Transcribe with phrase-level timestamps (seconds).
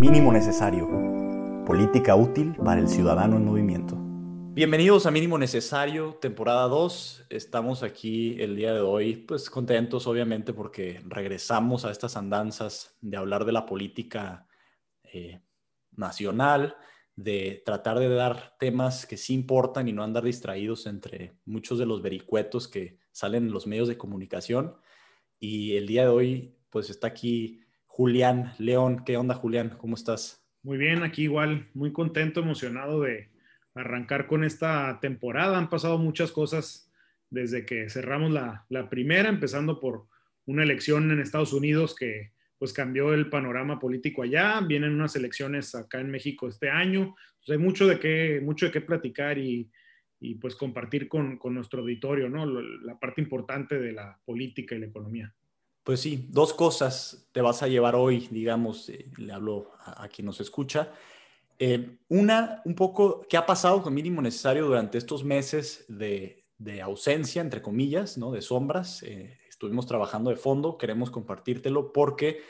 [0.00, 0.88] Mínimo necesario.
[1.66, 3.98] Política útil para el ciudadano en movimiento.
[4.54, 7.26] Bienvenidos a Mínimo Necesario, temporada 2.
[7.28, 13.18] Estamos aquí el día de hoy, pues contentos obviamente porque regresamos a estas andanzas de
[13.18, 14.48] hablar de la política
[15.02, 15.42] eh,
[15.90, 16.76] nacional,
[17.14, 21.84] de tratar de dar temas que sí importan y no andar distraídos entre muchos de
[21.84, 24.76] los vericuetos que salen en los medios de comunicación.
[25.38, 27.60] Y el día de hoy, pues está aquí
[28.00, 29.04] Julián León.
[29.04, 29.76] ¿Qué onda, Julián?
[29.76, 30.42] ¿Cómo estás?
[30.62, 33.28] Muy bien, aquí igual, muy contento, emocionado de
[33.74, 35.58] arrancar con esta temporada.
[35.58, 36.90] Han pasado muchas cosas
[37.28, 40.06] desde que cerramos la, primera, empezando por
[40.46, 44.62] una elección en Estados Unidos que pues cambió el panorama político allá.
[44.62, 47.14] Vienen unas elecciones acá en México este año.
[47.48, 49.70] hay mucho de qué, mucho de qué platicar y,
[50.40, 52.46] pues compartir con, con, nuestro auditorio, ¿no?
[52.46, 55.34] La parte importante de la política y la economía.
[55.90, 60.24] Pues sí, dos cosas te vas a llevar hoy, digamos, eh, le hablo a, quien
[60.24, 60.92] nos escucha.
[61.58, 66.44] Eh, una, un poco, ¿qué ha pasado con mínimo necesario durante estos meses de,
[66.80, 68.30] ausencia, entre comillas, ¿no?
[68.30, 69.02] de sombras?
[69.02, 72.40] Eh, estuvimos trabajando de fondo, queremos compartírtelo porque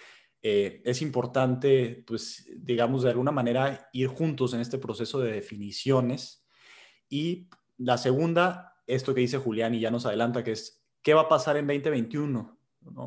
[0.43, 6.47] es importante, pues, digamos, de alguna manera ir juntos en este proceso de definiciones.
[7.09, 7.49] Y
[7.79, 11.29] la segunda, esto que dice Julián y ya nos adelanta, que es, ¿qué va a
[11.31, 12.60] pasar en 2021?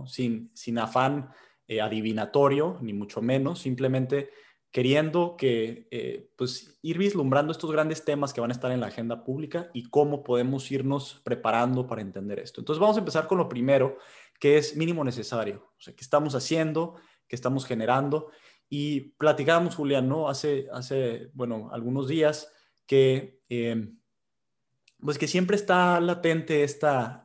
[0.07, 1.29] Sin, sin afán
[1.67, 4.29] eh, adivinatorio, ni mucho menos, simplemente
[4.73, 8.88] queriendo que, eh, pues, ir vislumbrando estos grandes temas que van a estar en la
[8.88, 12.59] agenda pública y cómo podemos irnos preparando para entender esto.
[12.59, 13.99] Entonces vamos a empezar con lo primero,
[14.39, 15.71] que es mínimo necesario.
[15.77, 16.95] O sea, qué estamos haciendo,
[17.27, 18.31] qué estamos generando.
[18.67, 20.27] Y platicábamos, Julián, ¿no?
[20.27, 22.51] Hace, hace bueno, algunos días
[22.88, 23.94] que, eh,
[24.99, 27.22] pues que siempre está latente esta,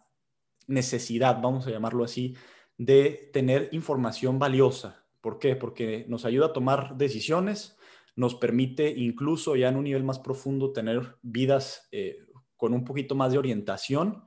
[0.69, 2.36] necesidad, vamos a llamarlo así,
[2.77, 5.05] de tener información valiosa.
[5.20, 5.56] ¿Por qué?
[5.56, 7.77] Porque nos ayuda a tomar decisiones,
[8.14, 12.19] nos permite incluso ya en un nivel más profundo tener vidas eh,
[12.56, 14.25] con un poquito más de orientación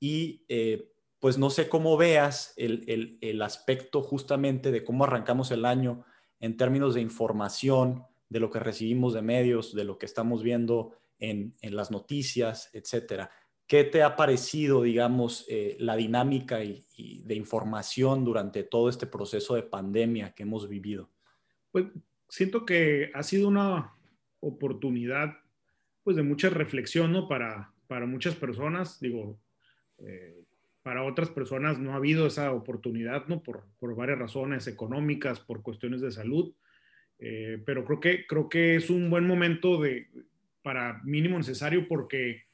[0.00, 5.64] y eh, pues no sé cómo veas el, el, aspecto justamente de cómo arrancamos el
[5.64, 6.04] año
[6.38, 10.92] en términos de información, de lo que recibimos de medios, de lo que estamos viendo
[11.18, 13.30] en, en las noticias, etcétera.
[13.66, 16.84] ¿Qué te ha parecido, digamos, eh, la dinámica y,
[17.24, 21.10] de información durante todo este proceso de pandemia que hemos vivido?
[21.72, 21.86] Pues
[22.28, 23.94] siento que ha sido una
[24.40, 25.38] oportunidad,
[26.02, 27.26] pues, de mucha reflexión, ¿no?
[27.26, 29.40] Para, para muchas personas, digo,
[29.98, 30.44] eh,
[30.82, 33.42] para otras personas no ha habido esa oportunidad, ¿no?
[33.42, 36.54] Por, por varias razones económicas, por cuestiones de salud,
[37.18, 40.08] eh, pero creo que, creo que es un buen momento de,
[40.62, 42.44] para mínimo necesario porque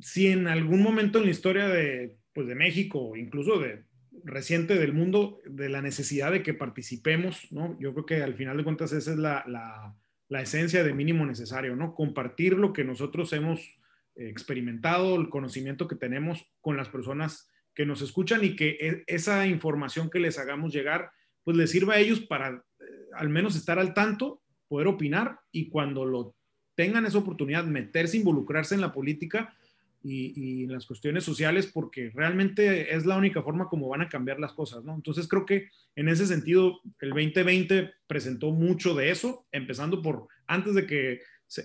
[0.00, 3.84] si en algún momento en la historia de, pues de México, incluso de
[4.24, 7.78] reciente del mundo, de la necesidad de que participemos, ¿no?
[7.80, 11.74] Yo creo que al final de cuentas esa es la, la, esencia de mínimo necesario,
[11.76, 11.94] ¿no?
[11.94, 13.78] Compartir lo que nosotros hemos
[14.14, 19.46] experimentado, el conocimiento que tenemos con las personas que nos escuchan y que e, esa
[19.46, 21.10] información que les hagamos llegar,
[21.44, 22.84] pues les sirva a ellos para eh,
[23.14, 26.36] al menos estar al tanto, poder opinar y cuando lo
[26.74, 29.54] tengan esa oportunidad, meterse, involucrarse en la política,
[30.02, 34.40] y, en las cuestiones sociales porque realmente es la única forma como van a cambiar
[34.40, 34.94] las cosas, ¿no?
[34.94, 40.74] Entonces creo que en ese sentido el 2020 presentó mucho de eso, empezando por antes
[40.74, 41.12] de que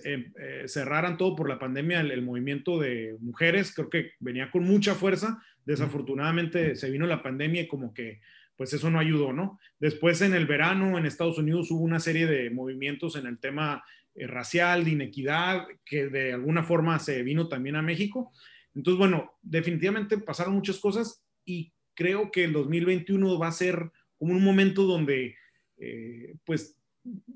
[0.04, 4.64] eh, eh, cerraran todo por la pandemia el, movimiento de mujeres, creo que venía con
[4.64, 8.20] mucha fuerza, desafortunadamente se vino la pandemia y como que
[8.56, 9.60] pues eso no ayudó, ¿no?
[9.78, 13.84] Después en el verano en Estados Unidos hubo una serie de movimientos en el tema
[14.16, 18.32] eh, racial, de inequidad, que de alguna forma se vino también a México.
[18.74, 24.32] Entonces, bueno, definitivamente pasaron muchas cosas y creo que el 2021 va a ser como
[24.32, 25.36] un momento donde,
[25.78, 26.78] eh, pues,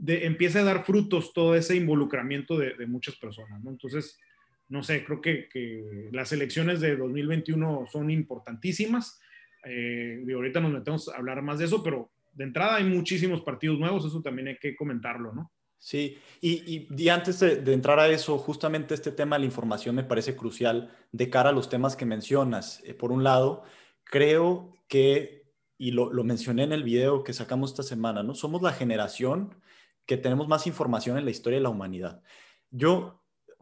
[0.06, 3.70] empiece a dar frutos todo ese involucramiento de, muchas personas, ¿no?
[3.70, 4.18] Entonces,
[4.68, 9.20] no sé, creo que, las elecciones de 2021 son importantísimas.
[9.64, 13.42] Eh, y ahorita nos metemos a hablar más de eso, pero de entrada hay muchísimos
[13.42, 15.52] partidos nuevos, eso también hay que comentarlo, ¿no?
[15.82, 20.36] Sí, y, antes de, entrar a eso, justamente este tema de la información me parece
[20.36, 22.82] crucial de cara a los temas que mencionas.
[22.84, 23.62] Eh, por un lado,
[24.04, 28.34] creo que, y lo, lo, mencioné en el video que sacamos esta semana, ¿no?
[28.34, 29.54] Somos la generación
[30.04, 32.22] que tenemos más información en la historia de la humanidad.
[32.70, 33.19] Yo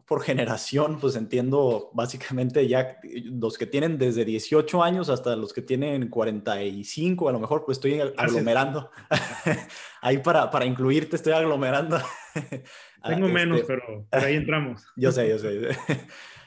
[0.09, 5.61] por generación, pues entiendo básicamente ya los que tienen desde 18 años hasta los que
[5.61, 8.89] tienen 45, a lo mejor pues estoy aglomerando.
[10.01, 11.99] ahí para, para incluirte estoy aglomerando.
[13.07, 14.83] Tengo ah, menos, este, pero por ahí entramos.
[14.95, 15.77] yo sé, yo sé.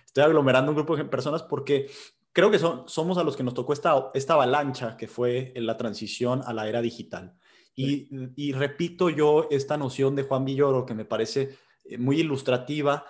[0.04, 1.88] Estoy aglomerando un grupo de personas porque
[2.32, 5.76] creo que son, somos a los que nos tocó esta, esta avalancha que fue la
[5.76, 7.36] transición a la era digital.
[7.76, 13.06] Y, y, repito yo esta noción de Juan Villoro que me parece eh, muy ilustrativa,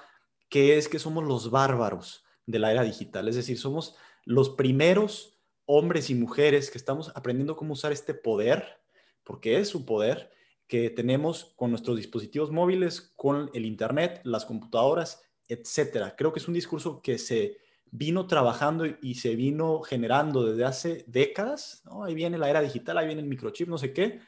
[0.52, 3.26] que es que somos los bárbaros de la era digital.
[3.26, 3.96] Es decir, somos
[4.26, 8.82] los primeros hombres y mujeres que estamos aprendiendo cómo usar este poder,
[9.24, 10.30] porque es su poder,
[10.66, 16.16] que tenemos con nuestros dispositivos móviles, con el Internet, las computadoras, etcétera.
[16.18, 17.56] Creo que es un discurso que se
[17.90, 21.82] vino trabajando y se vino generando desde hace décadas.
[22.04, 24.20] Ahí viene la era digital, ahí viene el microchip, no sé qué.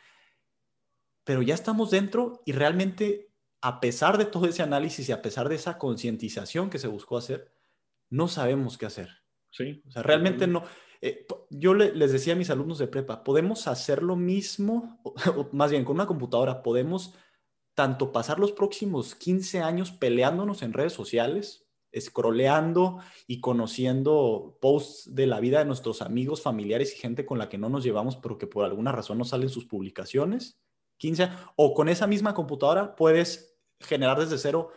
[1.23, 3.29] Pero ya estamos dentro y realmente,
[3.65, 7.17] a pesar de todo ese análisis y a pesar de esa concientización que se buscó
[7.17, 7.51] hacer,
[8.11, 9.09] no sabemos qué hacer.
[9.51, 9.83] Sí.
[9.89, 10.65] O sea, realmente no.
[11.01, 15.15] Eh, yo les decía a mis alumnos de prepa, podemos hacer lo mismo, o,
[15.53, 17.15] más bien con una computadora, podemos
[17.73, 21.67] tanto pasar los próximos 15 años peleándonos en redes sociales,
[21.99, 27.49] scrolleando y conociendo posts de la vida de nuestros amigos, familiares y gente con la
[27.49, 30.61] que no nos llevamos, pero que por alguna razón no salen sus publicaciones.
[30.99, 34.71] 15, o con esa misma computadora puedes generar desde cero,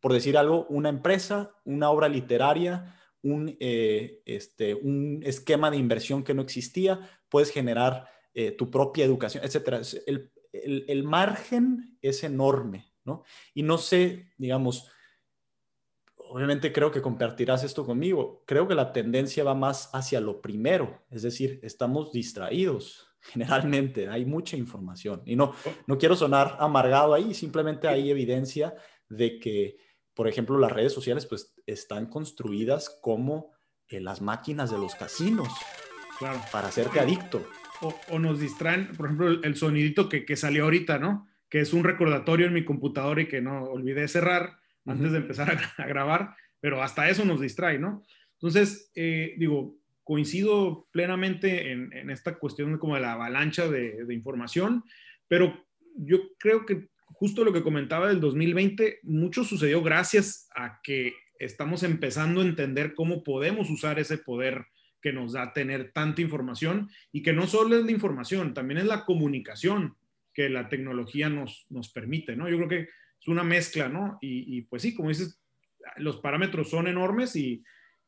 [0.00, 6.24] por decir algo, una empresa, una obra literaria, un, eh, este, un esquema de inversión
[6.24, 9.84] que no existía, puedes generar eh, tu propia educación, etc.
[10.06, 10.30] El,
[10.88, 13.24] el, margen es enorme, ¿no?
[13.54, 14.90] Y no sé, digamos,
[16.16, 21.02] obviamente creo que compartirás esto conmigo, creo que la tendencia va más hacia lo primero,
[21.10, 23.09] es decir, estamos distraídos.
[23.20, 25.54] Generalmente hay mucha información y no,
[25.86, 28.74] no quiero sonar amargado ahí, simplemente hay evidencia
[29.08, 29.76] de que
[30.20, 33.52] por ejemplo, las redes sociales pues están construidas como
[33.88, 35.48] eh, las máquinas de los casinos
[36.18, 36.38] claro.
[36.52, 37.46] para hacerte adicto.
[37.80, 41.26] O, nos distraen, por ejemplo, el, sonidito que, que, salió ahorita, ¿no?
[41.48, 45.58] Que es un recordatorio en mi computadora y que no olvidé cerrar antes de empezar
[45.78, 48.02] a, grabar, pero hasta eso nos distrae, ¿no?
[48.34, 54.14] Entonces, eh, digo, coincido plenamente en, en, esta cuestión como de la avalancha de, de
[54.14, 54.84] información,
[55.28, 55.66] pero
[55.96, 61.82] yo creo que justo lo que comentaba del 2020, mucho sucedió gracias a que estamos
[61.82, 64.66] empezando a entender cómo podemos usar ese poder
[65.00, 68.86] que nos da tener tanta información y que no solo es la información, también es
[68.86, 69.96] la comunicación
[70.32, 72.48] que la tecnología nos, nos permite, ¿no?
[72.48, 72.88] Yo creo que
[73.20, 74.18] es una mezcla, ¿no?
[74.20, 75.40] Y, pues sí, como dices,
[75.96, 77.62] los parámetros son enormes y,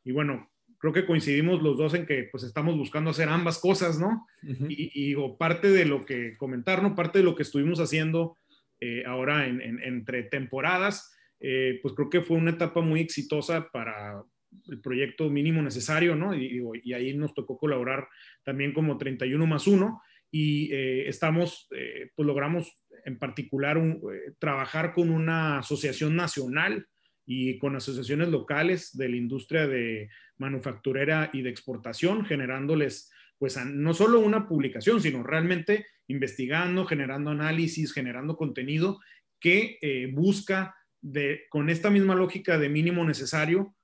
[0.04, 0.51] y, bueno,
[0.82, 4.26] creo que coincidimos los dos en que pues estamos buscando hacer ambas cosas, ¿no?
[4.68, 6.96] y, y, parte de lo que comentar, ¿no?
[6.96, 8.36] Parte de lo que estuvimos haciendo
[8.80, 14.24] eh, ahora en, entre temporadas, eh, pues creo que fue una etapa muy exitosa para
[14.66, 16.34] el proyecto mínimo necesario, ¿no?
[16.34, 18.08] Y, ahí nos tocó colaborar
[18.42, 20.02] también como 31 más 1
[20.32, 21.68] y eh, estamos,
[22.16, 23.80] pues logramos en particular
[24.40, 26.88] trabajar con una asociación nacional
[27.26, 33.92] y con asociaciones locales de la industria de manufacturera y de exportación, generándoles pues no
[33.92, 39.00] solo una publicación, sino realmente investigando, generando análisis, generando contenido
[39.40, 43.74] que eh, busca de, con esta misma lógica de mínimo necesario,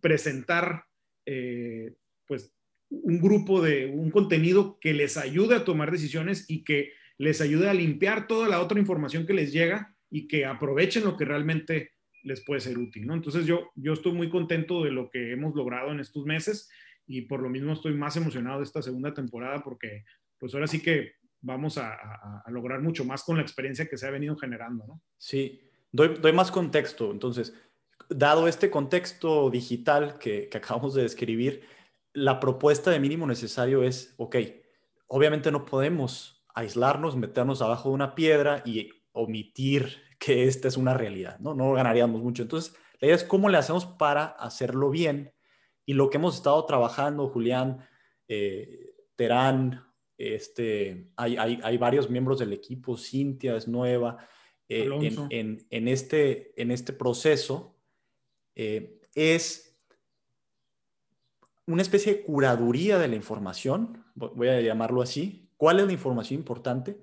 [0.00, 0.84] presentar
[1.24, 1.94] eh,
[2.26, 2.54] pues
[2.90, 7.68] un grupo de un contenido que les ayude a tomar decisiones y que les ayude
[7.68, 11.92] a limpiar toda la otra información que les llega y que aprovechen lo que realmente
[12.22, 13.14] les puede ser útil, ¿no?
[13.14, 16.70] Entonces yo, yo estoy muy contento de lo que hemos logrado en estos meses
[17.06, 20.04] y por lo mismo estoy más emocionado de esta segunda temporada porque
[20.38, 24.10] pues ahora sí que vamos a, lograr mucho más con la experiencia que se ha
[24.10, 25.02] venido generando, ¿no?
[25.16, 27.10] Sí, doy, doy más contexto.
[27.10, 27.54] Entonces,
[28.08, 31.62] dado este contexto digital que, que, acabamos de describir,
[32.12, 34.36] la propuesta de mínimo necesario es, ok,
[35.06, 40.92] obviamente no podemos aislarnos, meternos abajo de una piedra y omitir que esta es una
[40.92, 41.54] realidad, ¿no?
[41.54, 42.42] No ganaríamos mucho.
[42.42, 45.32] Entonces, la idea es cómo le hacemos para hacerlo bien.
[45.86, 47.88] Y lo que hemos estado trabajando, Julián,
[48.28, 49.86] eh, Terán,
[50.18, 54.18] este, hay, hay, hay, varios miembros del equipo, Cintia es nueva,
[54.68, 54.90] eh,
[55.30, 57.78] en, en, este, en este proceso,
[58.54, 59.80] eh, es
[61.66, 65.48] una especie de curaduría de la información, voy a llamarlo así.
[65.56, 67.02] ¿Cuál es la información importante?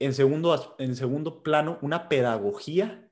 [0.00, 3.10] En segundo, en segundo plano, una pedagogía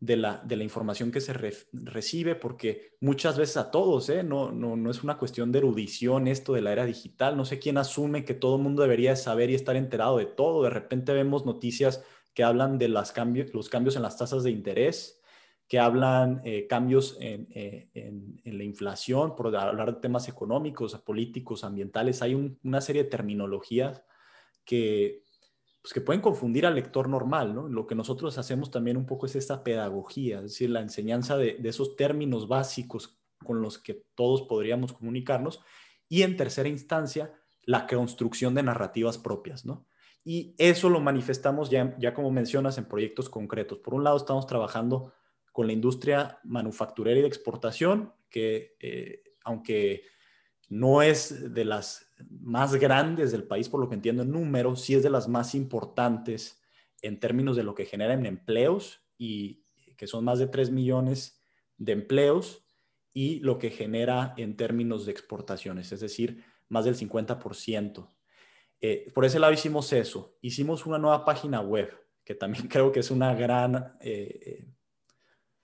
[0.00, 4.24] de la, de la información que se recibe, porque muchas veces a todos, ¿eh?
[4.24, 7.60] no, no, no es una cuestión de erudición esto de la era digital, no sé
[7.60, 11.12] quién asume que todo el mundo debería saber y estar enterado de todo, de repente
[11.12, 15.20] vemos noticias que hablan de las cambios, los cambios en las tasas de interés,
[15.68, 20.96] que hablan eh, cambios en, eh, en, en, la inflación, por hablar de temas económicos,
[20.98, 24.02] políticos, ambientales, hay una serie de terminologías
[24.64, 25.27] que
[25.82, 27.68] pues que pueden confundir al lector normal, ¿no?
[27.68, 31.58] Lo que nosotros hacemos también un poco es esta pedagogía, es decir, la enseñanza de,
[31.64, 35.60] esos términos básicos con los que todos podríamos comunicarnos.
[36.08, 37.32] Y en tercera instancia,
[37.62, 39.86] la construcción de narrativas propias, ¿no?
[40.24, 43.78] Y eso lo manifestamos ya, ya como mencionas en proyectos concretos.
[43.78, 45.14] Por un lado, estamos trabajando
[45.52, 50.04] con la industria manufacturera y de exportación, que eh, aunque
[50.68, 54.94] no es de las más grandes del país, por lo que entiendo en números, sí
[54.94, 56.60] es de las más importantes
[57.02, 59.64] en términos de lo que genera en empleos y
[59.96, 61.40] que son más de 3 millones
[61.76, 62.64] de empleos
[63.12, 68.08] y lo que genera en términos de exportaciones, es decir, más del 50%.
[68.80, 70.36] Eh, por ese lado hicimos eso.
[70.40, 71.90] Hicimos una nueva página web,
[72.24, 74.68] que también creo que es una gran, eh, eh,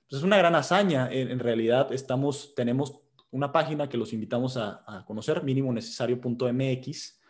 [0.09, 1.09] pues es una gran hazaña.
[1.13, 3.04] En, realidad estamos, tenemos
[3.35, 7.21] una página que los invitamos a, a conocer, minimonecesario.mx,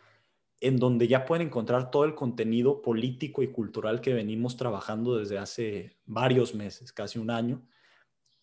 [0.61, 5.38] en donde ya pueden encontrar todo el contenido político y cultural que venimos trabajando desde
[5.38, 7.66] hace varios meses, casi un año.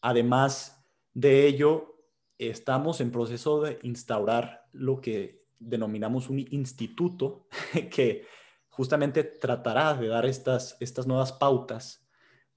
[0.01, 1.99] Además de ello,
[2.39, 7.47] estamos en proceso de instaurar lo que denominamos un instituto
[7.91, 8.25] que
[8.69, 12.07] justamente tratará de dar estas, estas nuevas pautas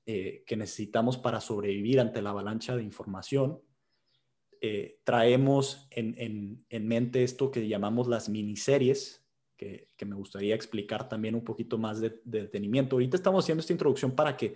[0.07, 3.61] eh, que necesitamos para sobrevivir ante la avalancha de información.
[4.67, 9.23] Eh, traemos en, mente esto que llamamos las miniseries,
[9.59, 12.97] que, que, me gustaría explicar también un poquito más de, detenimiento.
[12.97, 14.55] Ahorita estamos haciendo esta introducción para que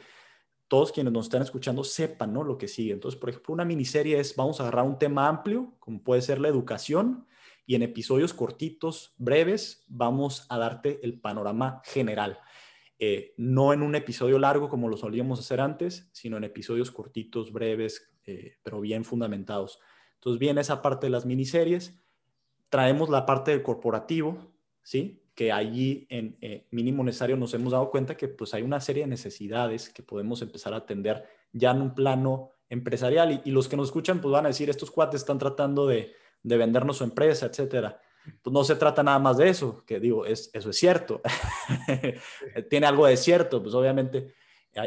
[0.67, 2.43] todos quienes nos están escuchando sepan ¿no?
[2.43, 2.95] lo que sigue.
[2.95, 6.41] Entonces, por ejemplo, una miniserie es, vamos a agarrar un tema amplio, como puede ser
[6.41, 7.27] la educación,
[7.67, 12.38] y en episodios cortitos, breves, vamos a darte el panorama general.
[12.99, 17.53] Eh, no en un episodio largo como lo solíamos hacer antes, sino en episodios cortitos,
[17.53, 19.79] breves, eh, pero bien fundamentados.
[20.18, 21.98] Entonces viene esa parte de las miniseries,
[22.68, 25.22] traemos la parte del corporativo, ¿sí?
[25.34, 29.04] que allí en eh, mínimo necesario nos hemos dado cuenta que pues hay una serie
[29.04, 33.68] de necesidades que podemos empezar a atender ya en un plano empresarial y, y los
[33.68, 37.04] que nos escuchan pues van a decir, estos cuates están tratando de de vendernos su
[37.04, 38.00] empresa, etcétera.
[38.42, 41.22] Pues no se trata nada más de eso, que digo, es, eso es cierto.
[42.70, 44.34] Tiene algo de cierto, pues obviamente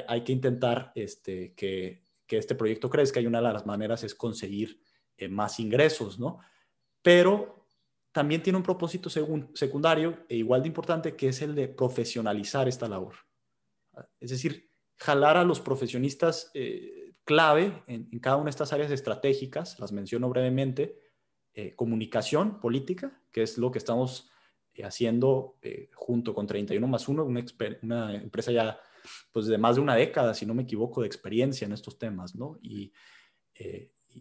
[0.07, 4.81] hay, que intentar este, que, este proyecto crezca y una de las maneras es conseguir
[5.21, 6.39] eh, más ingresos, ¿no?
[7.01, 7.67] Pero
[8.11, 12.89] también tiene un propósito secundario e igual de importante que es el de profesionalizar esta
[12.89, 13.15] labor.
[14.19, 18.91] Es decir, jalar a los profesionistas eh, clave en, en, cada una de estas áreas
[18.91, 20.99] estratégicas, las menciono brevemente,
[21.53, 24.29] eh, comunicación política, que es lo que estamos
[24.73, 27.45] eh, haciendo eh, junto con 31 más 1, una,
[27.81, 28.79] una, empresa ya
[29.33, 32.35] pues de más de una década, si no me equivoco, de experiencia en estos temas,
[32.35, 32.57] ¿no?
[32.61, 32.93] Y,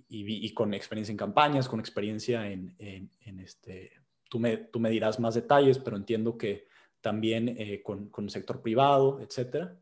[0.08, 3.92] y, con experiencia en campañas, con experiencia en, en, este,
[4.28, 6.66] tú me, tú me, dirás más detalles, pero entiendo que
[7.00, 9.78] también con, con, el sector privado, etcétera.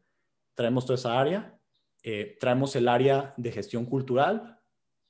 [0.54, 1.58] Traemos toda esa área.
[2.40, 4.58] traemos el área de gestión cultural,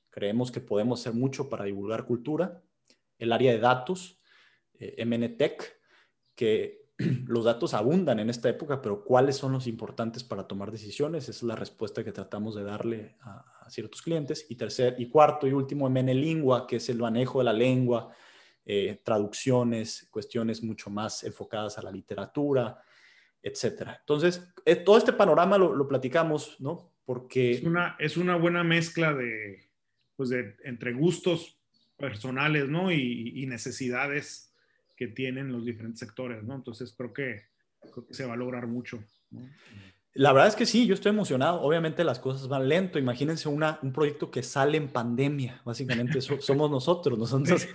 [0.09, 2.63] Creemos que podemos hacer mucho para divulgar cultura.
[3.17, 4.19] El área de datos,
[4.79, 5.79] eh, MNTech,
[6.35, 6.78] que
[7.27, 11.23] los datos abundan en esta época, pero ¿cuáles son los importantes para tomar decisiones?
[11.23, 14.45] Esa es la respuesta que tratamos de darle a, ciertos clientes.
[14.49, 18.13] Y tercer, y cuarto y último, MNLingua, que es el manejo de la lengua,
[18.65, 22.81] eh, traducciones, cuestiones mucho más enfocadas a la literatura,
[23.41, 23.97] etcétera.
[23.99, 26.91] Entonces, eh, todo este panorama lo, lo, platicamos, ¿no?
[27.05, 27.51] Porque...
[27.51, 29.69] Es una, es una buena mezcla de,
[30.15, 31.59] pues de, entre gustos
[31.95, 32.91] personales, ¿no?
[32.91, 34.48] Y, necesidades
[34.99, 36.55] que tienen los diferentes sectores, ¿no?
[36.55, 37.43] Entonces creo que,
[38.09, 39.01] se va a lograr mucho.
[40.13, 41.61] La verdad es que sí, yo estoy emocionado.
[41.61, 42.99] Obviamente las cosas van lento.
[42.99, 45.61] Imagínense una, un proyecto que sale en pandemia.
[45.63, 47.17] Básicamente somos nosotros.
[47.17, 47.65] Nosotros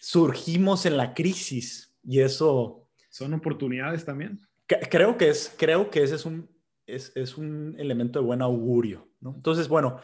[0.00, 2.88] surgimos en la crisis y eso...
[3.10, 4.40] Son oportunidades también.
[4.66, 6.48] Creo que, es, creo que ese es un,
[6.86, 9.06] es, es un elemento de buen augurio.
[9.20, 9.34] ¿no?
[9.34, 10.00] Entonces, bueno,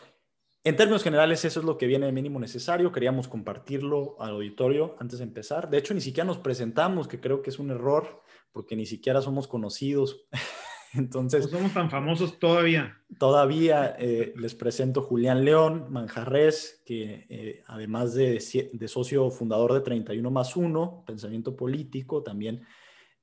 [0.64, 2.90] en términos generales, eso es lo que viene de mínimo necesario.
[2.90, 5.68] Queríamos compartirlo al auditorio antes de empezar.
[5.68, 9.21] De hecho, ni siquiera nos presentamos, que creo que es un error, porque ni siquiera
[9.21, 10.25] somos conocidos.
[10.94, 12.99] Entonces, no somos tan famosos todavía.
[13.18, 18.40] Todavía eh, les presento Julián León Manjarres, que eh, además de,
[18.88, 22.64] socio fundador de 31 más 1, Pensamiento Político, también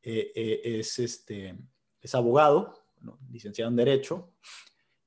[0.04, 1.58] eh, es, este,
[2.02, 2.76] es abogado,
[3.32, 4.30] licenciado en Derecho,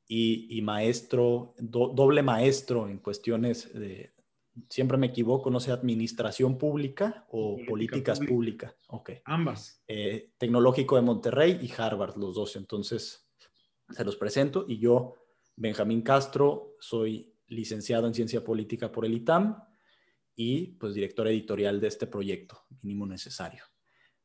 [0.06, 4.14] y, maestro, doble maestro en cuestiones de,
[4.68, 8.74] siempre me equivoco, no sé, administración pública o políticas públicas.
[8.88, 9.10] Ok.
[9.24, 9.82] Ambas.
[9.88, 12.56] Eh, Tecnológico de Monterrey y Harvard, los dos.
[12.56, 13.28] Entonces,
[13.90, 14.64] se los presento.
[14.68, 15.14] Y yo,
[15.56, 19.56] Benjamín Castro, soy licenciado en Ciencia Política por el ITAM
[20.36, 23.64] y pues director editorial de este proyecto, mínimo necesario.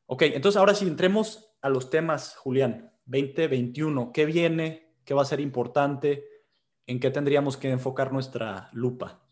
[0.06, 2.92] Ok, entonces ahora sí entremos a los temas, Julián.
[3.04, 4.89] 2021, ¿qué viene?
[5.10, 6.24] ¿Qué va a ser importante?
[6.86, 9.26] ¿En qué tendríamos que enfocar nuestra lupa?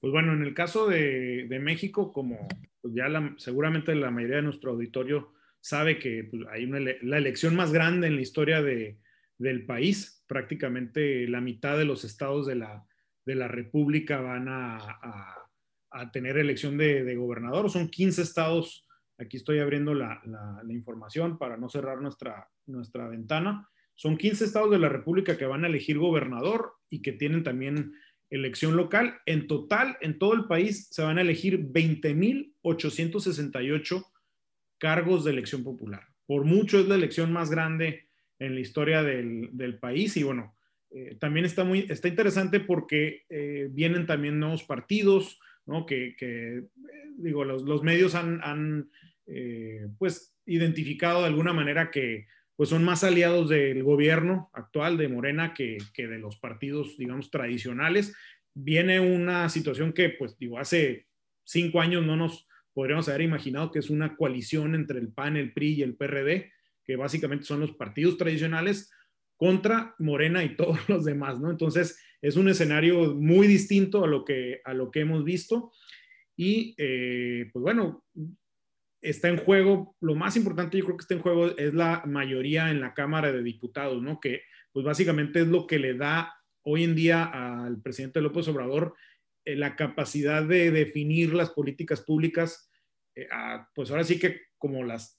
[0.00, 2.48] Pues bueno, en el caso de, México, como
[2.80, 7.54] pues ya seguramente la mayoría de nuestro auditorio sabe que pues, hay una, la elección
[7.54, 9.00] más grande en la historia de,
[9.36, 12.86] del país, prácticamente la mitad de los estados de la,
[13.26, 15.36] de la República van a,
[16.10, 17.68] tener elección de, gobernador.
[17.68, 18.88] Son 15 estados.
[19.18, 20.22] Aquí estoy abriendo la,
[20.70, 23.68] información para no cerrar nuestra, nuestra ventana.
[24.02, 27.92] Son 15 estados de la República que van a elegir gobernador y que tienen también
[28.30, 29.20] elección local.
[29.26, 34.04] En total, en todo el país, se van a elegir 20.868
[34.78, 36.08] cargos de elección popular.
[36.26, 38.08] Por mucho es la elección más grande
[38.40, 40.56] en la historia del, del país y bueno,
[40.90, 45.86] eh, también está muy está interesante porque eh, vienen también nuevos partidos, ¿no?
[45.86, 46.64] Que, que eh,
[47.18, 48.90] digo, los, los, medios han, han
[49.96, 52.26] pues identificado de alguna manera que
[52.62, 57.28] pues son más aliados del gobierno actual de Morena que, que, de los partidos, digamos,
[57.28, 58.14] tradicionales.
[58.54, 61.08] Viene una situación que, pues, digo, hace
[61.42, 65.52] cinco años no nos podríamos haber imaginado que es una coalición entre el PAN, el
[65.52, 66.52] PRI y el PRD,
[66.84, 68.92] que básicamente son los partidos tradicionales,
[69.34, 71.50] contra Morena y todos los demás, ¿no?
[71.50, 75.72] Entonces, es un escenario muy distinto a lo que, a lo que hemos visto.
[76.36, 78.04] Y, eh, pues bueno,
[79.02, 82.70] está en juego, lo más importante yo creo que está en juego es la mayoría
[82.70, 84.20] en la Cámara de Diputados, ¿no?
[84.20, 84.42] Que,
[84.72, 88.94] pues básicamente es lo que le da hoy en día al presidente López Obrador
[89.44, 92.70] eh, la capacidad de definir las políticas públicas,
[93.16, 93.26] eh,
[93.74, 95.18] pues ahora sí que como las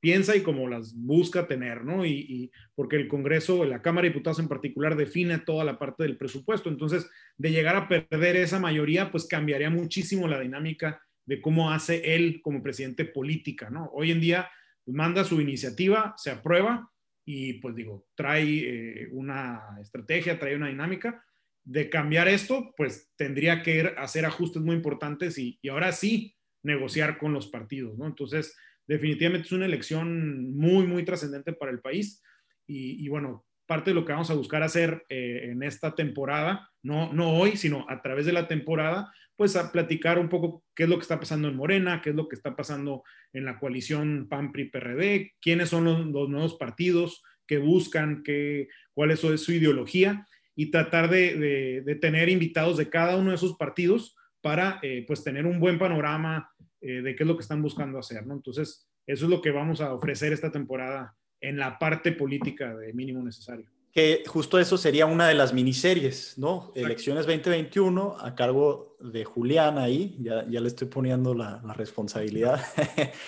[0.00, 2.04] piensa y como las busca tener, ¿no?
[2.04, 6.18] Y, porque el Congreso, la Cámara de Diputados en particular, define toda la parte del
[6.18, 6.68] presupuesto.
[6.68, 7.08] Entonces,
[7.38, 12.40] de llegar a perder esa mayoría, pues cambiaría muchísimo la dinámica de cómo hace él
[12.42, 13.90] como presidente política, ¿no?
[13.92, 14.50] Hoy en día
[14.86, 16.90] manda su iniciativa, se aprueba
[17.24, 21.24] y pues digo, trae eh, una estrategia, trae una dinámica.
[21.64, 27.18] De cambiar esto, pues tendría que hacer ajustes muy importantes y, y ahora sí negociar
[27.18, 28.06] con los partidos, ¿no?
[28.06, 32.22] Entonces, definitivamente es una elección muy, muy trascendente para el país.
[32.66, 37.12] Y, bueno, parte de lo que vamos a buscar hacer eh, en esta temporada, no,
[37.12, 40.88] no hoy, sino a través de la temporada, pues a platicar un poco qué es
[40.88, 43.02] lo que está pasando en Morena, qué es lo que está pasando
[43.32, 49.52] en la coalición PAN-PRI-PRD, quiénes son los, nuevos partidos que buscan, qué, cuál es su,
[49.52, 55.02] ideología y tratar de, de, tener invitados de cada uno de esos partidos para eh,
[55.08, 56.48] pues tener un buen panorama
[56.80, 58.34] eh, de qué es lo que están buscando hacer, ¿no?
[58.34, 62.92] Entonces, eso es lo que vamos a ofrecer esta temporada en la parte política de
[62.92, 63.71] mínimo necesario.
[63.92, 66.72] Que justo eso sería una de las miniseries, ¿no?
[66.74, 72.64] Elecciones 2021 a cargo de Julián ahí, ya, ya le estoy poniendo la, responsabilidad.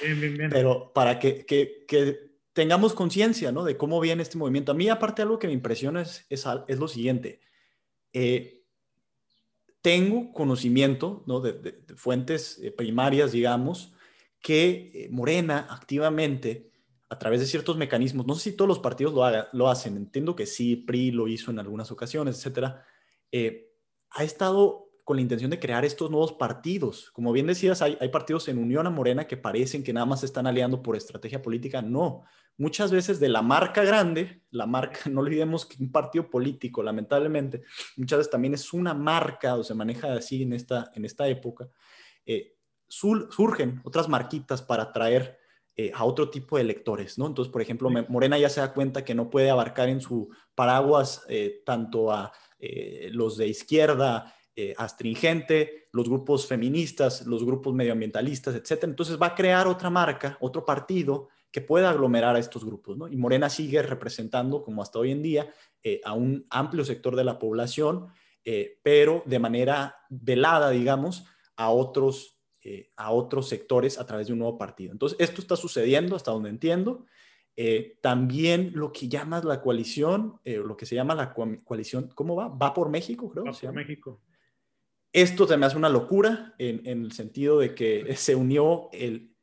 [0.03, 0.51] Bien, bien, bien.
[0.51, 3.65] Pero para que, que, que tengamos conciencia, ¿no?
[3.65, 4.73] De cómo viene este movimiento.
[4.73, 7.41] A mí, aparte, algo que me impresiona es, es, es lo siguiente.
[8.15, 8.65] Eh,
[9.85, 11.41] tengo conocimiento ¿no?
[11.41, 13.93] de, fuentes eh, primarias, digamos,
[14.41, 16.71] que eh, Morena activamente,
[17.15, 19.23] a través de ciertos mecanismos, no sé si todos los partidos lo,
[19.53, 22.85] lo hacen, entiendo que sí, PRI lo hizo en algunas ocasiones, etcétera,
[23.31, 23.71] eh,
[24.11, 27.11] ha estado con la intención de crear estos nuevos partidos.
[27.13, 30.21] Como bien decías, hay, hay partidos en Unión a Morena que parecen que nada más
[30.21, 31.83] se están aliando por estrategia política.
[31.83, 32.25] No,
[32.57, 37.63] muchas veces de la marca grande, la marca, no olvidemos que un partido político, lamentablemente,
[37.97, 41.69] muchas veces también es una marca o se maneja así en esta, en esta época,
[42.27, 42.57] eh,
[42.89, 45.44] surgen otras marquitas para atraer
[45.77, 47.27] eh, a otro tipo de electores, ¿no?
[47.27, 51.25] Entonces, por ejemplo, Morena ya se da cuenta que no puede abarcar en su paraguas
[51.29, 52.33] eh, tanto a
[53.11, 54.35] los de izquierda,
[54.79, 58.89] astringente, los grupos feministas, los grupos medioambientalistas, etcétera.
[58.89, 62.97] Entonces va a crear otra marca, otro partido que pueda aglomerar a estos grupos.
[62.97, 63.07] ¿no?
[63.07, 67.23] Y Morena sigue representando, como hasta hoy en día, eh, a un amplio sector de
[67.23, 68.09] la población,
[68.45, 72.34] eh, pero de manera velada, digamos, a otros,
[72.65, 74.93] eh, a otros sectores a través de un nuevo partido.
[74.93, 77.07] Entonces, esto está sucediendo, hasta donde entiendo.
[78.01, 82.49] también lo que llamas la coalición, lo que se llama la coalición, ¿cómo va?
[82.49, 83.45] Va por México, creo.
[83.45, 84.21] Va por México.
[85.13, 89.35] Esto se me hace una locura en, en el sentido de que se unió el,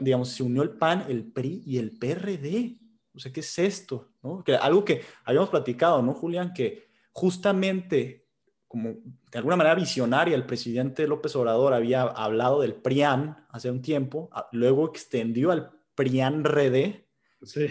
[0.00, 2.78] digamos, se unió el PAN, el PRI y el PRD.
[3.14, 4.12] O sea, ¿qué es esto?
[4.22, 4.42] ¿no?
[4.44, 6.52] Que algo que habíamos platicado, ¿no, Julián?
[6.52, 8.27] Que justamente,
[8.68, 8.90] como
[9.30, 14.30] de alguna manera visionaria, el presidente López Obrador había hablado del PRIAN hace un tiempo,
[14.52, 17.04] luego extendió al PRIAN-RD.
[17.42, 17.66] Sí.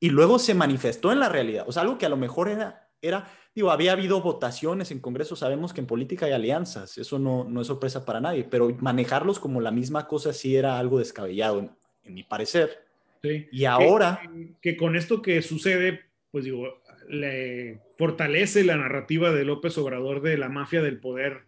[0.00, 1.64] Y luego se manifestó en la realidad.
[1.68, 5.36] O sea, algo que a lo mejor era, era Digo, había habido votaciones en Congreso,
[5.36, 9.38] sabemos que en política hay alianzas, eso no, no es sorpresa para nadie, pero manejarlos
[9.38, 12.84] como la misma cosa sí era algo descabellado, en, mi parecer.
[13.22, 13.46] Sí.
[13.52, 14.22] Y ahora...
[14.62, 16.00] Que, con esto que sucede,
[16.30, 16.81] pues digo,
[17.12, 21.42] le fortalece la narrativa de López Obrador de la mafia del poder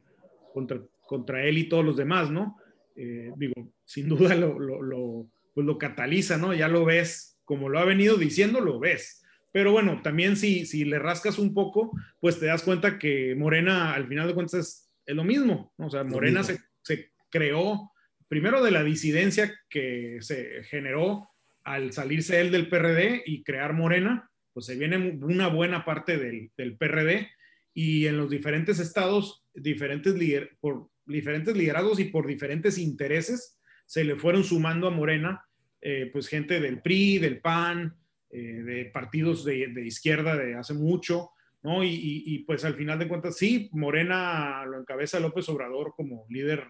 [0.53, 2.57] contra contra él y todos los demás, ¿no?
[2.97, 6.55] Eh, digo, sin duda lo, lo, pues lo cataliza, ¿no?
[6.55, 9.23] Ya lo ves, como lo ha venido diciendo, lo ves.
[9.53, 13.95] Pero bueno, también si, si le rascas un poco, pues te das cuenta que Morena,
[13.95, 15.73] al final de cuentas, es, lo mismo.
[15.79, 15.87] ¿no?
[15.87, 17.93] O sea, Morena se, se, creó
[18.29, 21.29] primero de la disidencia que se generó
[21.63, 26.51] al salirse él del PRD y crear Morena, pues se viene una buena parte del,
[26.57, 27.29] del PRD
[27.75, 30.15] y en los diferentes estados, diferentes,
[30.61, 35.45] por diferentes liderazgos y por diferentes intereses, se le fueron sumando a Morena,
[35.81, 37.97] eh, pues gente del PRI, del PAN,
[38.31, 41.31] eh, de partidos de, izquierda de hace mucho,
[41.63, 41.83] ¿no?
[41.83, 46.65] Y, pues al final de cuentas, sí, Morena lo encabeza López Obrador como líder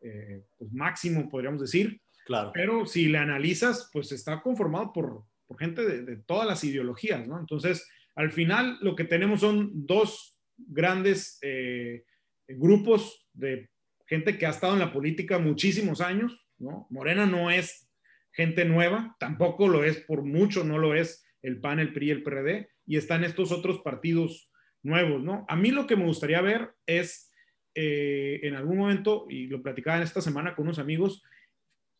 [0.00, 2.00] eh, pues máximo, podríamos decir.
[2.26, 2.50] Claro.
[2.52, 7.36] Pero si le analizas, pues está conformado por, por gente de, todas las ideologías, ¿no?
[7.36, 7.84] Entonces,
[8.14, 12.04] al final lo que tenemos son dos grandes eh,
[12.46, 13.68] grupos de
[14.06, 16.86] gente que ha estado en la política muchísimos años, ¿no?
[16.88, 17.90] Morena no es
[18.30, 22.22] gente nueva, tampoco lo es por mucho, no lo es el PAN, el PRI el
[22.22, 24.52] PRD, y están estos otros partidos
[24.84, 25.46] nuevos, ¿no?
[25.48, 27.32] A mí lo que me gustaría ver es,
[27.74, 31.24] eh, en algún momento, y lo platicaba en esta semana con unos amigos,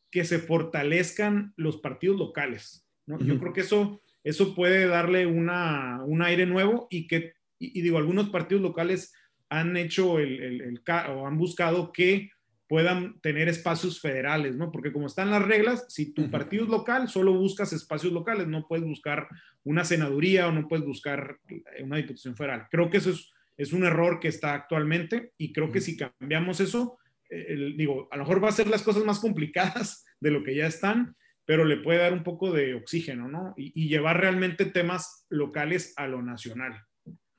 [0.08, 3.18] que se fortalezcan los partidos locales, ¿no?
[3.20, 7.98] Yo creo que eso, eso puede darle una, un aire nuevo y que, y, digo,
[7.98, 9.12] algunos partidos locales
[9.48, 12.30] han hecho el, el, el, o han buscado que
[12.68, 14.70] puedan tener espacios federales, ¿no?
[14.70, 18.68] Porque como están las reglas, si tu partido es local, solo buscas espacios locales, no
[18.68, 19.26] puedes buscar
[19.64, 21.38] una senaduría o no puedes buscar
[21.82, 22.68] una diputación federal.
[22.70, 26.60] Creo que eso es, es un error que está actualmente y creo que si cambiamos
[26.60, 27.00] eso,
[27.76, 30.66] digo, a lo mejor va a ser las cosas más complicadas de lo que ya
[30.66, 31.16] están,
[31.50, 33.54] pero le puede dar un poco de oxígeno, ¿no?
[33.56, 36.80] Y, llevar realmente temas locales a lo nacional.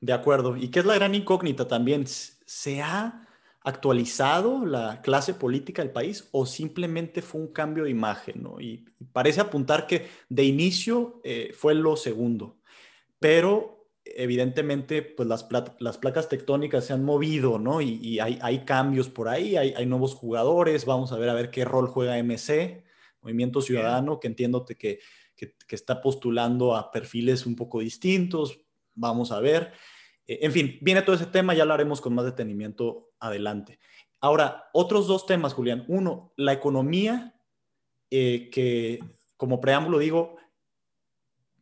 [0.02, 0.58] De acuerdo.
[0.58, 2.06] ¿Y qué es la gran incógnita también?
[2.06, 3.26] ¿Se ha
[3.64, 8.44] actualizado la clase política del país o simplemente fue un cambio de imagen?
[8.44, 8.60] ¿no?
[8.60, 12.60] Y, parece apuntar que de inicio eh, fue lo segundo,
[13.18, 15.48] pero evidentemente pues las,
[15.80, 17.80] las placas tectónicas se han movido, ¿no?
[17.80, 21.50] Y, hay, hay, cambios por ahí, hay, hay, nuevos jugadores, vamos a ver a ver
[21.50, 22.84] qué rol juega MC,
[23.22, 25.00] Movimiento Ciudadano, que entiendo que, que,
[25.36, 28.60] que está postulando a perfiles un poco distintos,
[28.94, 29.74] vamos a ver.
[30.28, 33.80] Eh, en fin, viene todo ese tema, ya lo haremos con más detenimiento adelante.
[34.20, 35.84] Ahora, otros dos temas, Julián.
[35.88, 37.40] Uno, la economía,
[38.10, 39.00] eh, que
[39.36, 40.38] como preámbulo digo,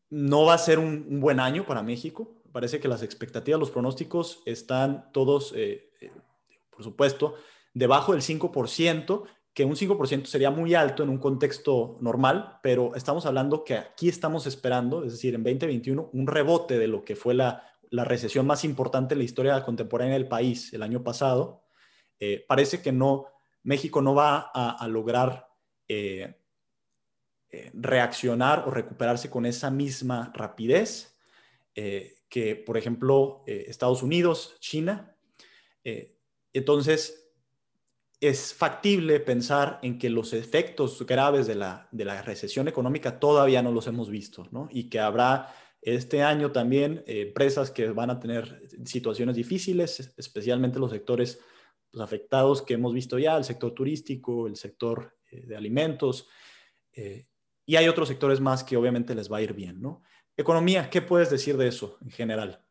[0.10, 2.42] no va a ser un, buen año para México.
[2.52, 5.90] Parece que las expectativas, los pronósticos están todos, eh,
[6.70, 7.36] por supuesto,
[7.74, 9.24] debajo del 5%,
[9.60, 14.08] que un 5% sería muy alto en un contexto normal, pero estamos hablando que aquí
[14.08, 18.46] estamos esperando, es decir, en 2021, un rebote de lo que fue la la recesión
[18.46, 21.64] más importante en la historia contemporánea del país el año pasado,
[22.20, 23.26] eh, parece que no,
[23.64, 25.50] México no va a, lograr
[25.88, 26.36] eh,
[27.50, 31.16] eh, reaccionar o recuperarse con esa misma rapidez
[32.28, 35.16] que, por ejemplo, Estados Unidos, China.
[36.52, 37.29] entonces,
[38.22, 43.62] es factible pensar en que los efectos graves de la, de la recesión económica todavía
[43.62, 44.68] no los hemos visto, ¿no?
[44.72, 50.80] Y que habrá este año también eh, empresas que van a tener situaciones difíciles, especialmente
[50.80, 51.40] los sectores
[51.90, 56.28] pues, afectados que hemos visto ya, el sector turístico, el sector eh, de alimentos,
[56.92, 57.28] eh,
[57.66, 60.02] y hay otros sectores más que obviamente les va a ir bien, ¿no?
[60.36, 62.66] Economía, ¿qué puedes decir de eso en general?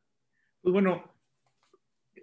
[0.61, 1.15] Pues bueno,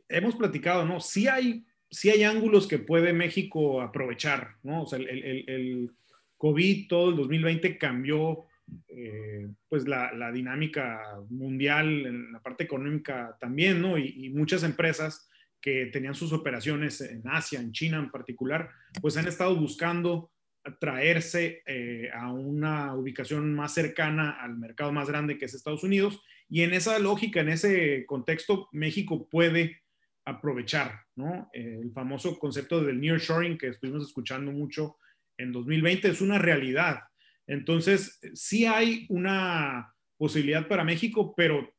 [0.10, 1.00] hemos platicado, ¿no?
[1.00, 4.84] Sí hay, sí hay ángulos que puede México aprovechar, ¿no?
[4.84, 5.92] O sea, el, el, el
[6.38, 8.46] COVID, todo el 2020 cambió
[8.88, 13.98] eh, pues la, dinámica mundial en la parte económica también, ¿no?
[13.98, 15.30] Y, muchas empresas
[15.62, 18.70] que tenían sus operaciones en Asia, en China en particular,
[19.02, 20.32] pues han estado buscando
[20.80, 26.22] traerse eh, a una ubicación más cercana al mercado más grande que es Estados Unidos.
[26.50, 29.84] Y en esa lógica, en ese contexto, México puede
[30.26, 31.50] aprovechar, ¿no?
[31.54, 34.98] el famoso concepto del nearshoring que estuvimos escuchando mucho
[35.38, 37.02] en 2020 es una realidad.
[37.48, 41.74] Entonces, sí hay una posibilidad para México, pero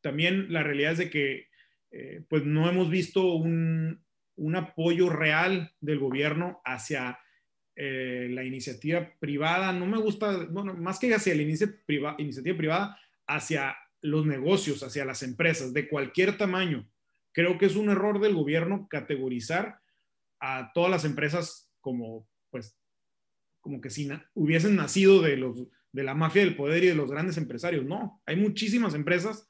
[0.00, 1.48] también la realidad es de que
[1.90, 4.00] eh, pues no hemos visto un,
[4.56, 7.18] apoyo real del gobierno hacia
[7.76, 9.72] eh, la iniciativa privada.
[9.72, 15.22] No me gusta, bueno, más que hacia la iniciativa privada, hacia los negocios, hacia las
[15.22, 16.88] empresas de cualquier tamaño.
[17.32, 19.78] Creo que es un error del gobierno categorizar
[20.40, 22.76] a todas las empresas como pues
[23.62, 27.10] como que si hubiesen nacido de, los, de la mafia del poder y de los
[27.10, 27.86] grandes empresarios.
[27.86, 29.48] No, hay muchísimas empresas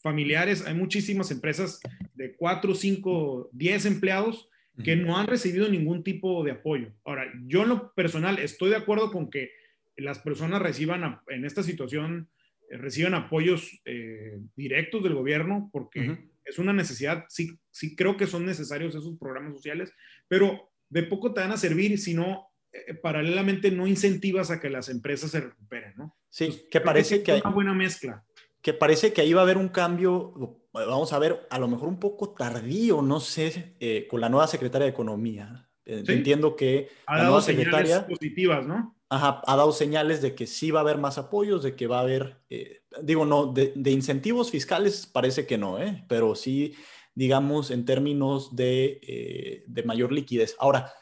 [0.00, 1.80] familiares, hay muchísimas empresas
[2.14, 4.48] de 4, 5, 10 empleados
[4.82, 6.92] que no han recibido ningún tipo de apoyo.
[7.04, 9.52] Ahora, yo en lo personal estoy de acuerdo con que
[9.96, 12.30] las personas reciban en esta situación,
[12.68, 18.26] eh, reciban apoyos eh, directos del gobierno, porque es una necesidad, sí, sí creo que
[18.26, 19.92] son necesarios esos programas sociales,
[20.28, 24.70] pero de poco te van a servir si no, eh, paralelamente no incentivas a que
[24.70, 26.16] las empresas se recuperen, ¿no?
[26.28, 28.24] Sí, que parece que, hay una buena mezcla.
[28.60, 31.88] Que parece que ahí va a haber un cambio, vamos a ver, a lo mejor
[31.88, 33.76] un poco tardío, no sé,
[34.08, 35.68] con la nueva secretaria de Economía.
[35.84, 38.96] Entiendo que ha la nueva secretaria positivas, ¿no?
[39.14, 42.02] Ha dado señales de que sí va a haber más apoyos, de que va a
[42.02, 46.04] haber, eh, digo, no, de, incentivos fiscales parece que no, ¿eh?
[46.08, 46.74] pero sí,
[47.14, 50.56] digamos, en términos de, eh, de, mayor liquidez.
[50.58, 50.92] Ahora,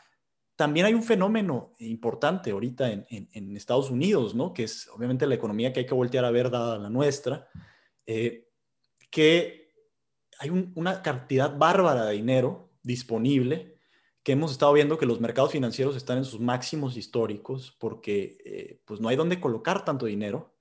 [0.56, 4.52] también hay un fenómeno importante ahorita en, en, Estados Unidos, ¿no?
[4.52, 7.48] Que es obviamente la economía que hay que voltear a ver dada la nuestra,
[8.06, 8.48] eh,
[9.10, 9.70] que
[10.38, 13.79] hay una cantidad bárbara de dinero disponible
[14.22, 18.80] que hemos estado viendo que los mercados financieros están en sus máximos históricos porque eh,
[18.84, 20.54] pues no hay dónde colocar tanto dinero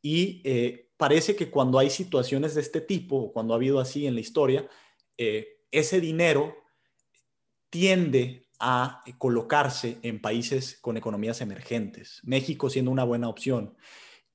[0.00, 4.06] y eh, parece que cuando hay situaciones de este tipo, o cuando ha habido así
[4.06, 4.68] en la historia,
[5.18, 6.54] eh, ese dinero
[7.68, 13.76] tiende a colocarse en países con economías emergentes, México siendo una buena opción.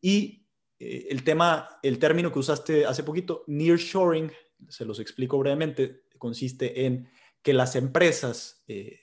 [0.02, 0.48] Y
[0.80, 4.32] el tema, el término que usaste hace poquito, nearshoring,
[4.68, 7.08] se los explico brevemente, consiste en
[7.46, 9.02] que las empresas, eh,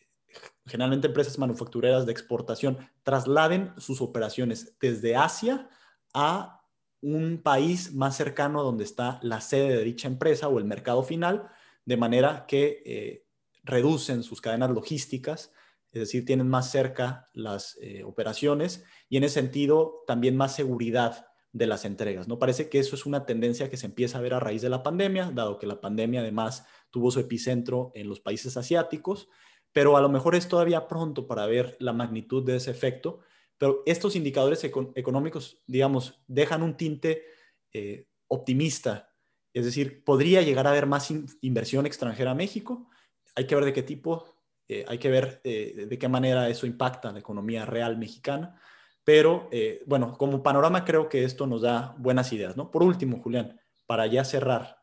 [0.67, 5.71] generalmente empresas manufactureras de exportación, trasladen sus operaciones desde Asia
[6.13, 6.67] a
[7.01, 11.51] un país más cercano donde está la sede de dicha empresa o el mercado final,
[11.85, 13.27] de manera que eh,
[13.63, 15.53] reducen sus cadenas logísticas,
[15.93, 21.29] es decir, tienen más cerca las eh, operaciones y en ese sentido también más seguridad
[21.53, 22.27] de las entregas.
[22.27, 22.41] ¿no?
[22.41, 24.83] Parece que eso es una tendencia que se empieza a ver a raíz de la
[24.83, 29.29] pandemia, dado que la pandemia además tuvo su epicentro en los países asiáticos,
[29.73, 33.21] pero a lo mejor es todavía pronto para ver la magnitud de ese efecto,
[33.59, 37.25] pero estos indicadores económicos, digamos, dejan un tinte
[37.73, 39.11] eh, optimista,
[39.55, 42.89] es decir, podría llegar a haber más inversión extranjera a México,
[43.35, 44.25] hay que ver de qué tipo,
[44.69, 48.61] eh, hay que ver eh, de qué manera eso impacta la economía real mexicana,
[49.05, 49.51] pero
[49.87, 52.71] bueno, como panorama creo que esto nos da buenas ideas, ¿no?
[52.71, 54.83] Por último, Julián, para ya cerrar,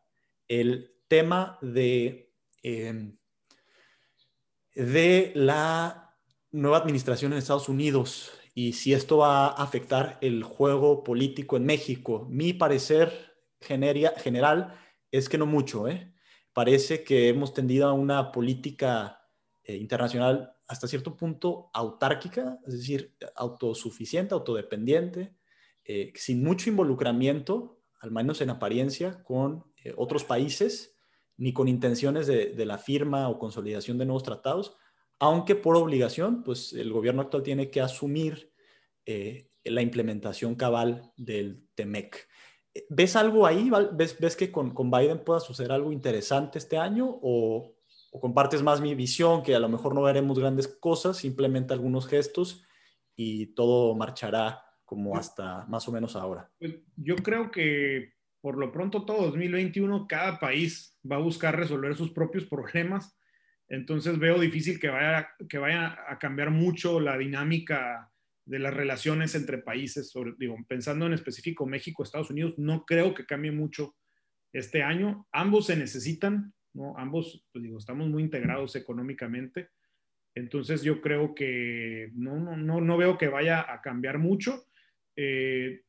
[0.49, 2.31] el tema de,
[2.63, 3.17] em,
[4.75, 6.15] de la
[6.51, 11.65] nueva administración en Estados Unidos y si esto va a afectar el juego político en
[11.65, 12.27] México.
[12.29, 14.73] Mi parecer general
[15.11, 16.13] es que no mucho, ¿eh?
[16.53, 19.21] Parece que hemos tendido a una política
[19.63, 25.35] eh, internacional hasta cierto punto autárquica, es decir, autosuficiente, autodependiente,
[25.83, 30.98] eh, sin mucho involucramiento, al menos en apariencia, con otros países,
[31.39, 34.75] ni con intenciones de, la firma o consolidación de nuevos tratados,
[35.19, 38.51] aunque por obligación, pues el gobierno actual tiene que asumir
[39.05, 42.27] eh, la implementación cabal del TEMEC.
[42.89, 43.71] ¿Ves algo ahí?
[43.93, 47.73] ¿Ves, ves que con, con Biden pueda suceder algo interesante este año o,
[48.11, 52.05] o compartes más mi visión, que a lo mejor no veremos grandes cosas, simplemente algunos
[52.05, 52.65] gestos
[53.15, 56.51] y todo marchará como hasta más o menos ahora.
[56.59, 61.95] Pues, yo creo que por lo pronto todo 2021 cada país va a buscar resolver
[61.95, 63.17] sus propios problemas.
[63.67, 68.11] Entonces veo difícil que vaya, que vaya a cambiar mucho la dinámica
[68.45, 73.13] de las relaciones entre países, sobre, digo, pensando en específico México, Estados Unidos, no creo
[73.13, 73.95] que cambie mucho
[74.51, 75.27] este año.
[75.31, 76.97] Ambos se necesitan, ¿no?
[76.97, 79.69] Ambos, pues digo, estamos muy integrados económicamente.
[80.33, 84.65] Entonces yo creo que no, no, no, no veo que vaya a cambiar mucho.
[85.15, 85.81] Eh,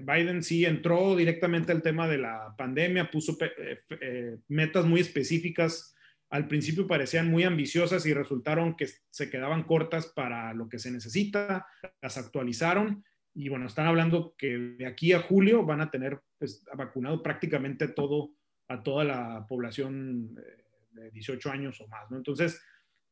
[0.00, 5.94] Biden sí entró directamente al tema de la pandemia, puso eh, eh, metas muy específicas.
[6.30, 10.90] Al principio parecían muy ambiciosas y resultaron que se quedaban cortas para lo que se
[10.90, 11.66] necesita.
[12.02, 16.64] Las actualizaron y bueno, están hablando que de aquí a julio van a tener pues,
[16.76, 18.32] vacunado prácticamente todo
[18.68, 22.16] a toda la población eh, de 18 años o más, ¿no?
[22.18, 22.60] Entonces,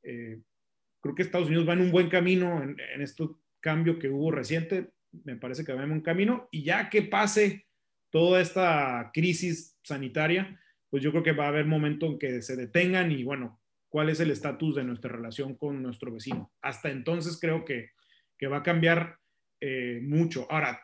[0.02, 3.24] creo que Estados Unidos va en un buen camino en, este
[3.60, 4.92] cambio que hubo reciente,
[5.24, 7.66] me parece que va en un camino, y ya que pase
[8.10, 12.56] toda esta crisis sanitaria, pues yo creo que va a haber momento en que se
[12.56, 16.52] detengan y bueno, cuál es el estatus de nuestra relación con nuestro vecino.
[16.62, 17.90] Hasta entonces creo que,
[18.38, 19.18] que va a cambiar
[19.60, 20.46] eh, mucho.
[20.50, 20.80] Ahora,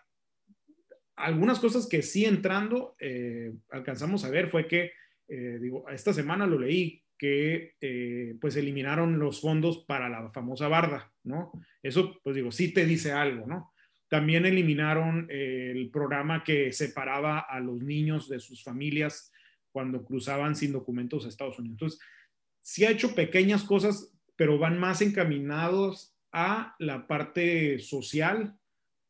[1.16, 4.92] algunas cosas que sí entrando eh, alcanzamos a ver fue que,
[5.28, 7.76] eh, digo, esta semana lo leí, que
[8.40, 11.52] pues eliminaron los fondos para la famosa barda, ¿no?
[11.80, 13.71] Eso, pues digo, sí te dice algo, ¿no?
[14.12, 19.32] También eliminaron el programa que separaba a los niños de sus familias
[19.70, 21.76] cuando cruzaban sin documentos a Estados Unidos.
[21.76, 22.00] Entonces,
[22.60, 28.54] sí ha hecho pequeñas cosas, pero van más encaminados a la parte social,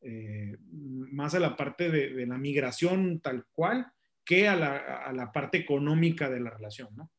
[0.03, 3.93] eh, más a la parte de, la migración tal cual,
[4.25, 7.11] que a la, parte económica de la relación, ¿no?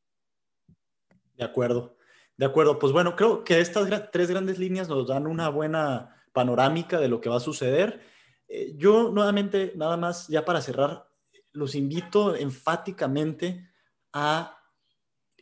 [1.36, 1.98] De acuerdo,
[2.38, 2.80] de acuerdo.
[2.80, 7.22] Pues bueno, creo que estas tres grandes líneas nos dan una buena panorámica de lo
[7.22, 8.02] que va a suceder.
[8.48, 11.08] Eh, yo nuevamente, nada más, ya para cerrar,
[11.52, 13.70] los invito enfáticamente
[14.12, 14.60] a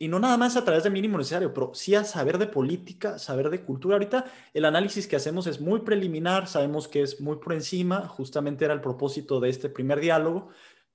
[0.02, 3.20] y no nada más a través de mínimo necesario, pero sí a saber de política,
[3.20, 3.94] saber de cultura.
[3.94, 8.64] Ahorita el análisis que hacemos es muy preliminar, sabemos que es muy por encima, justamente
[8.64, 10.48] era el propósito de este primer diálogo,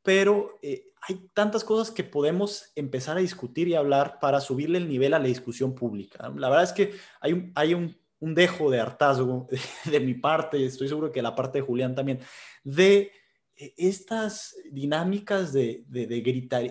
[0.04, 4.90] pero eh, hay tantas cosas que podemos empezar a discutir y hablar para subirle el
[4.90, 6.30] nivel a la discusión pública.
[6.36, 9.60] La verdad es que hay un, hay un, un dejo de hartazgo de,
[9.92, 12.20] de mi parte, estoy seguro que la parte de Julián también,
[12.64, 13.12] de
[13.58, 15.84] e, estas dinámicas de,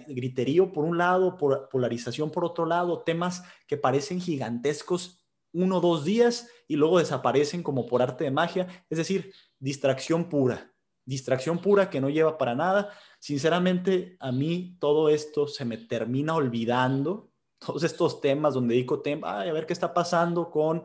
[0.08, 1.36] griterío por un lado,
[1.70, 7.62] polarización por otro lado, temas que parecen gigantescos uno o dos días y luego desaparecen
[7.62, 10.72] como por arte de magia, es decir, distracción pura,
[11.04, 12.90] distracción pura que no lleva para nada.
[13.18, 17.32] Sinceramente, a mí todo esto se me termina olvidando,
[17.66, 20.84] todos estos temas donde dedico tiempo, a ver qué está pasando con,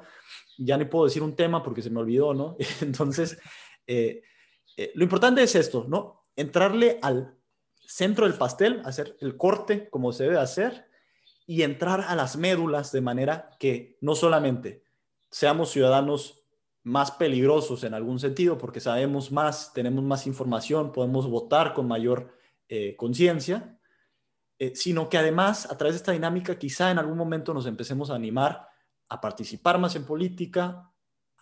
[0.58, 2.58] ya no puedo decir un tema porque se me olvidó, ¿no?
[2.82, 3.38] Entonces,
[3.86, 4.24] eh,
[4.78, 6.26] eh, lo importante es esto, ¿no?
[6.36, 7.38] Entrarle al
[7.86, 10.88] centro del pastel, hacer el corte como se debe hacer
[11.46, 14.84] y entrar a las médulas de manera que no solamente
[15.30, 16.46] seamos ciudadanos
[16.84, 22.34] más peligrosos en algún sentido, porque sabemos más, tenemos más información, podemos votar con mayor
[22.70, 23.80] eh, conciencia,
[24.62, 28.12] eh, sino que además a través de esta dinámica quizá en algún momento nos empecemos
[28.12, 28.68] a animar
[29.10, 30.92] a participar más en política,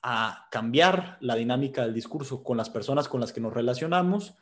[0.01, 4.35] a cambiar la dinámica del discurso con las personas con las que nos relacionamos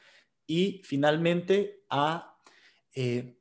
[0.46, 2.38] y finalmente a
[2.94, 3.40] eh,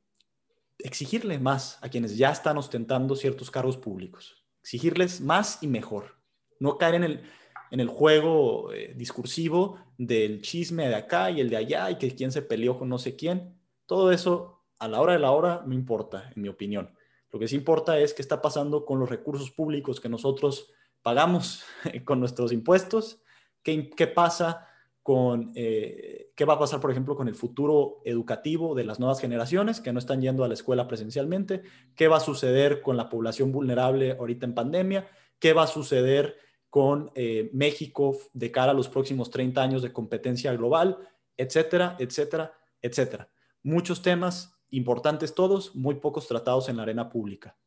[0.79, 6.17] exigirle más a quienes ya están ostentando ciertos cargos públicos, exigirles más y mejor,
[6.59, 7.21] no caer en el,
[7.69, 12.15] en el juego eh, discursivo del chisme de acá y el de allá y que
[12.15, 13.55] quién se peleó con no sé quién.
[13.85, 16.91] Todo eso a la hora de la hora no importa, en mi opinión.
[17.31, 21.63] Lo que sí importa es qué está pasando con los recursos públicos que nosotros pagamos
[22.05, 23.21] con nuestros impuestos,
[23.63, 24.67] qué, pasa
[25.03, 29.19] con, eh, qué va a pasar, por ejemplo, con el futuro educativo de las nuevas
[29.19, 31.63] generaciones que no están yendo a la escuela presencialmente,
[31.95, 35.07] qué va a suceder con la población vulnerable ahorita en pandemia,
[35.39, 36.37] qué va a suceder
[36.69, 40.97] con eh, México de cara a los próximos 30 años de competencia global,
[41.35, 43.29] etcétera, etcétera, etcétera.
[43.63, 47.57] Muchos temas importantes todos, muy pocos tratados en la arena pública.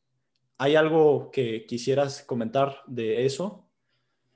[0.59, 3.67] ¿Hay algo que quisieras comentar de eso?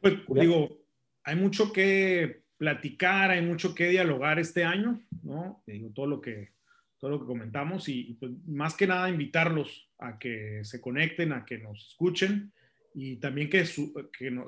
[0.00, 0.78] Pues digo,
[1.22, 5.62] hay mucho que platicar, hay mucho que dialogar este año, ¿no?
[5.66, 6.52] Digo, todo lo que,
[6.98, 11.44] todo lo que comentamos y, pues, más que nada invitarlos a que se conecten, a
[11.44, 12.52] que nos escuchen
[12.94, 13.64] y también que,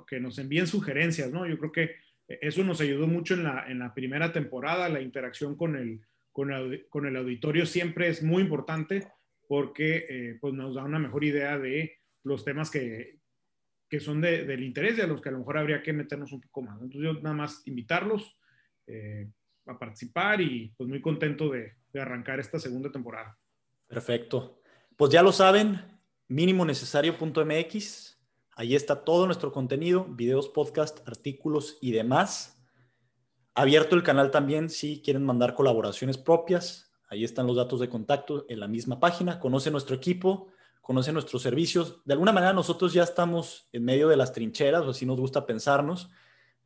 [0.09, 1.46] que, nos envíen sugerencias, ¿no?
[1.46, 1.90] Yo creo que
[2.29, 6.00] eso nos ayudó mucho en la, en la primera temporada, la interacción con el,
[6.37, 9.09] con el, auditorio siempre es muy importante
[9.49, 13.20] porque eh, pues nos da una mejor idea de los temas que,
[13.88, 16.33] que son de, del interés y a los que a lo mejor habría que meternos
[16.33, 16.75] un poco más.
[16.83, 18.38] Entonces yo nada más invitarlos
[18.87, 19.31] eh,
[19.64, 23.38] a participar y pues muy contento de, de, arrancar esta segunda temporada.
[23.87, 24.61] Perfecto.
[24.94, 25.81] Pues ya lo saben,
[26.29, 28.20] minimonecesario.mx.
[28.57, 32.55] Ahí está todo nuestro contenido, videos, podcast, artículos y demás.
[33.56, 38.46] Abierto el canal también si quieren mandar colaboraciones propias, Ahí están los datos de contacto
[38.48, 39.38] en la misma página.
[39.38, 40.48] Conoce nuestro equipo,
[40.80, 42.00] conoce nuestros servicios.
[42.04, 45.46] De alguna manera nosotros ya estamos en medio de las trincheras, o así nos gusta
[45.46, 46.10] pensarnos.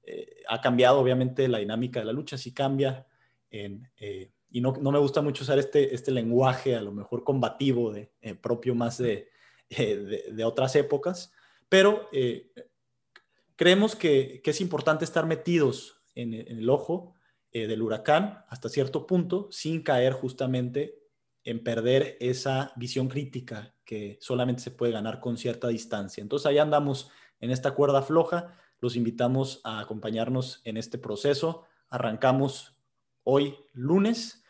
[0.03, 3.07] Eh, ha cambiado obviamente la dinámica de la lucha, sí cambia.
[3.50, 8.12] Eh, y no, me gusta mucho usar este, este lenguaje a lo mejor combativo, de,
[8.22, 9.29] eh, propio más de,
[9.68, 11.33] de, otras épocas,
[11.68, 12.09] pero
[13.55, 17.14] creemos que, es importante estar metidos en, el ojo
[17.53, 21.01] eh, del huracán hasta cierto punto sin caer justamente
[21.44, 26.23] en perder esa visión crítica que solamente se puede ganar con cierta distancia.
[26.23, 27.11] Entonces ahí andamos
[27.41, 31.64] en esta cuerda floja, los invitamos a acompañarnos en este proceso.
[31.89, 32.76] Arrancamos
[33.24, 34.45] hoy lunes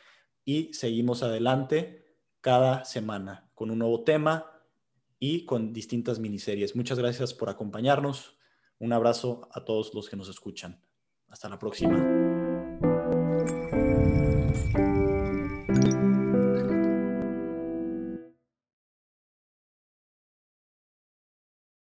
[0.44, 2.04] y seguimos adelante
[2.40, 4.50] cada semana con un nuevo tema
[5.18, 6.74] y con distintas miniseries.
[6.74, 8.38] Muchas gracias por acompañarnos.
[8.78, 10.82] Un abrazo a todos los que nos escuchan.
[11.30, 12.29] Hasta la próxima.